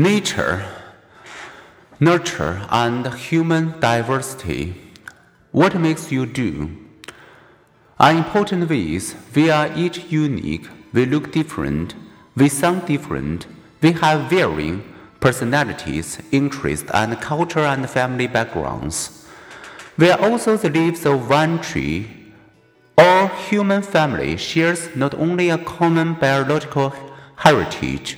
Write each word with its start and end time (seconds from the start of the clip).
nature, 0.00 0.64
nurture, 2.00 2.66
and 2.70 3.06
human 3.12 3.78
diversity. 3.80 4.74
What 5.52 5.78
makes 5.78 6.10
you 6.10 6.24
do? 6.24 6.74
Are 7.98 8.14
important 8.14 8.70
ways. 8.70 9.14
We 9.34 9.50
are 9.50 9.70
each 9.76 10.10
unique. 10.10 10.66
We 10.94 11.04
look 11.04 11.32
different. 11.32 11.94
We 12.34 12.48
sound 12.48 12.86
different. 12.86 13.46
We 13.82 13.92
have 13.92 14.30
varying 14.30 14.82
personalities, 15.20 16.18
interests, 16.32 16.90
and 16.94 17.20
culture 17.20 17.66
and 17.72 17.90
family 17.90 18.26
backgrounds. 18.26 19.26
We 19.98 20.10
are 20.10 20.18
also 20.18 20.56
the 20.56 20.70
leaves 20.70 21.04
of 21.04 21.28
one 21.28 21.60
tree. 21.60 22.08
Our 22.96 23.28
human 23.28 23.82
family 23.82 24.38
shares 24.38 24.88
not 24.96 25.12
only 25.12 25.50
a 25.50 25.58
common 25.58 26.14
biological 26.14 26.94
heritage, 27.36 28.16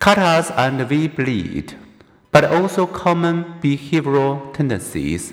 cut 0.00 0.18
us 0.18 0.50
and 0.52 0.88
we 0.88 1.06
bleed, 1.06 1.76
but 2.32 2.44
also 2.44 2.86
common 2.86 3.44
behavioral 3.60 4.52
tendencies. 4.54 5.32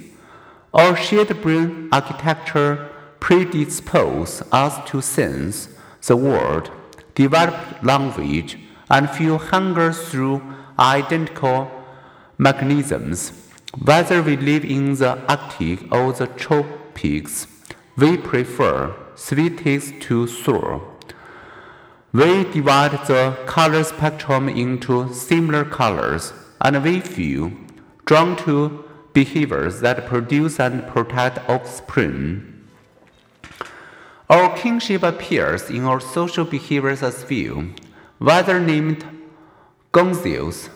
Our 0.74 0.96
shared 0.96 1.42
brain 1.42 1.90
architecture 1.92 2.90
predisposes 3.20 4.44
us 4.52 4.78
to 4.92 5.02
sense 5.02 5.70
the 6.06 6.18
world, 6.18 6.70
develop 7.16 7.56
language, 7.82 8.60
and 8.90 9.10
feel 9.10 9.38
hunger 9.38 9.92
through 9.94 10.42
identical 10.78 11.72
mechanisms. 12.38 13.32
Whether 13.84 14.22
we 14.22 14.38
live 14.38 14.66
in 14.66 14.96
the 14.96 15.18
Arctic 15.28 15.92
or 15.92 16.14
the 16.14 16.28
tropics, 16.28 17.48
we 17.96 18.18
prefer 18.18 18.94
sweet 19.16 19.60
taste 19.60 20.00
to 20.02 20.28
sour. 20.28 20.97
We 22.14 22.46
divide 22.46 23.06
the 23.06 23.38
color 23.46 23.84
spectrum 23.84 24.48
into 24.48 25.14
similar 25.14 25.66
colors, 25.66 26.32
and 26.62 26.82
we 26.82 27.02
feel 27.02 27.52
drawn 28.06 28.38
to 28.38 28.86
behaviors 29.12 29.82
that 29.82 30.06
produce 30.06 30.58
and 30.58 30.88
protect 30.88 31.50
offspring. 31.50 32.64
Our 34.30 34.56
kinship 34.56 35.04
appears 35.04 35.70
in 35.70 35.84
our 35.84 36.00
social 36.00 36.46
behaviors 36.46 37.04
as 37.04 37.26
well, 37.30 37.66
whether 38.20 38.60
named 38.60 39.06
Gonzales, 39.92 40.70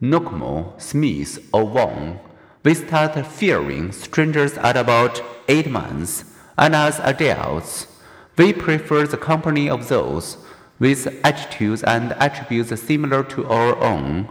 Nkomo, 0.00 0.80
Smith, 0.80 1.48
or 1.52 1.64
Wong. 1.64 2.20
We 2.62 2.74
start 2.74 3.26
fearing 3.26 3.90
strangers 3.90 4.56
at 4.58 4.76
about 4.76 5.20
eight 5.48 5.68
months, 5.68 6.24
and 6.56 6.76
as 6.76 7.00
adults, 7.00 7.88
we 8.36 8.52
prefer 8.52 9.06
the 9.06 9.16
company 9.16 9.68
of 9.68 9.88
those 9.88 10.36
with 10.78 11.06
attitudes 11.24 11.82
and 11.82 12.12
attributes 12.12 12.80
similar 12.80 13.22
to 13.24 13.46
our 13.46 13.76
own. 13.82 14.28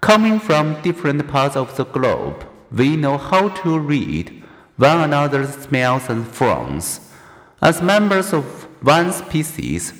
Coming 0.00 0.38
from 0.38 0.80
different 0.82 1.26
parts 1.28 1.56
of 1.56 1.76
the 1.76 1.84
globe, 1.84 2.46
we 2.70 2.96
know 2.96 3.16
how 3.16 3.48
to 3.48 3.78
read 3.78 4.42
one 4.76 5.00
another's 5.00 5.50
smells 5.54 6.08
and 6.08 6.26
frowns. 6.26 7.00
As 7.62 7.80
members 7.80 8.32
of 8.32 8.44
one 8.84 9.12
species, 9.12 9.94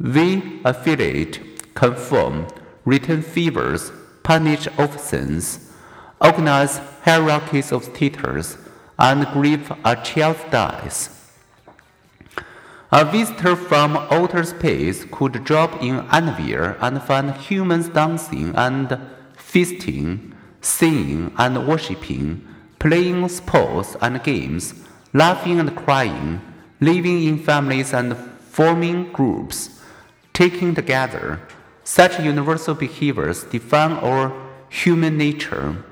we 0.00 0.60
affiliate, 0.64 1.74
conform, 1.74 2.48
return 2.84 3.22
favors, 3.22 3.92
punish 4.22 4.66
offenses, 4.78 5.70
organize 6.20 6.78
hierarchies 7.02 7.70
of 7.70 7.84
status, 7.84 8.56
and 8.98 9.26
grieve 9.32 9.70
a 9.84 9.94
child's 9.96 10.40
death. 10.50 11.23
A 12.96 13.04
visitor 13.04 13.56
from 13.56 13.96
outer 13.96 14.44
space 14.44 15.04
could 15.10 15.42
drop 15.42 15.82
in 15.82 16.06
anywhere 16.12 16.76
and 16.80 17.02
find 17.02 17.32
humans 17.34 17.88
dancing 17.88 18.54
and 18.54 18.96
feasting, 19.36 20.32
singing 20.60 21.32
and 21.36 21.66
worshiping, 21.66 22.46
playing 22.78 23.28
sports 23.30 23.96
and 24.00 24.22
games, 24.22 24.74
laughing 25.12 25.58
and 25.58 25.74
crying, 25.74 26.40
living 26.80 27.24
in 27.24 27.36
families 27.36 27.92
and 27.92 28.16
forming 28.16 29.10
groups, 29.10 29.80
taking 30.32 30.76
together. 30.76 31.40
Such 31.82 32.20
universal 32.20 32.76
behaviors 32.76 33.42
define 33.42 33.94
our 33.94 34.32
human 34.68 35.18
nature. 35.18 35.84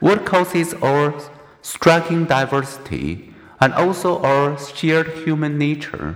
What 0.00 0.26
causes 0.26 0.74
our 0.82 1.18
striking 1.62 2.26
diversity 2.26 3.32
and 3.58 3.72
also 3.72 4.20
our 4.20 4.58
shared 4.58 5.08
human 5.24 5.56
nature? 5.56 6.14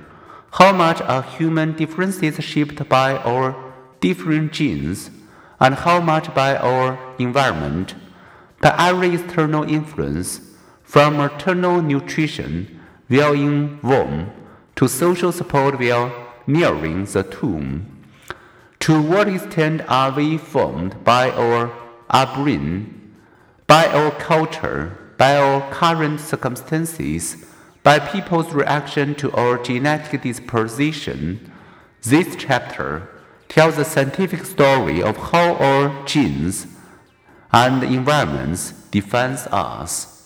How 0.53 0.73
much 0.73 1.01
are 1.03 1.23
human 1.23 1.77
differences 1.77 2.43
shaped 2.43 2.89
by 2.89 3.17
our 3.19 3.55
different 4.01 4.53
genes, 4.53 5.11
and 5.61 5.77
how 5.77 6.01
much 6.01 6.35
by 6.35 6.57
our 6.57 6.99
environment? 7.19 7.95
By 8.61 8.75
every 8.79 9.15
external 9.15 9.63
influence, 9.63 10.41
from 10.83 11.19
maternal 11.19 11.81
nutrition 11.81 12.81
while 13.07 13.33
in 13.33 13.79
womb 13.81 14.33
to 14.75 14.89
social 14.89 15.31
support 15.31 15.79
while 15.79 16.11
nearing 16.49 17.05
the 17.05 17.23
tomb. 17.23 17.87
To 18.81 19.01
what 19.01 19.29
extent 19.29 19.83
are 19.89 20.11
we 20.11 20.37
formed 20.37 21.05
by 21.05 21.31
our 21.31 21.71
upbringing, 22.09 23.15
by 23.69 23.87
our 23.87 24.11
culture, 24.11 24.99
by 25.17 25.37
our 25.37 25.71
current 25.71 26.19
circumstances? 26.19 27.47
By 27.83 27.99
people's 27.99 28.53
reaction 28.53 29.15
to 29.17 29.33
our 29.33 29.57
genetic 29.59 30.23
disposition, 30.23 31.51
this 32.03 32.37
chapter 32.37 33.09
tells 33.49 33.77
the 33.77 33.85
scientific 33.85 34.45
story 34.45 35.03
of 35.03 35.17
how 35.17 35.55
our 35.55 36.07
genes 36.07 36.67
and 37.53 37.83
environments 37.83 38.73
define 38.91 39.33
us. 39.51 40.20